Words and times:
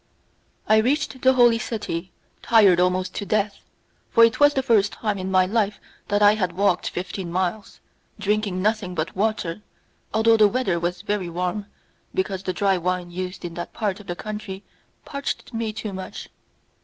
I 0.67 0.77
reached 0.77 1.21
the 1.21 1.33
Holy 1.33 1.59
City, 1.59 2.11
tired 2.41 2.79
almost 2.79 3.13
to 3.13 3.23
death, 3.23 3.59
for 4.09 4.25
it 4.25 4.39
was 4.39 4.55
the 4.55 4.63
first 4.63 4.93
time 4.93 5.19
in 5.19 5.29
my 5.29 5.45
life 5.45 5.79
that 6.07 6.23
I 6.23 6.33
had 6.33 6.53
walked 6.57 6.89
fifteen 6.89 7.31
miles, 7.31 7.81
drinking 8.17 8.63
nothing 8.63 8.95
but 8.95 9.15
water, 9.15 9.61
although 10.11 10.37
the 10.37 10.47
weather 10.47 10.79
was 10.79 11.03
very 11.03 11.29
warm, 11.29 11.67
because 12.15 12.41
the 12.41 12.51
dry 12.51 12.79
wine 12.79 13.11
used 13.11 13.45
in 13.45 13.53
that 13.53 13.73
part 13.73 13.99
of 13.99 14.07
the 14.07 14.15
country 14.15 14.63
parched 15.05 15.53
me 15.53 15.71
too 15.71 15.93
much. 15.93 16.29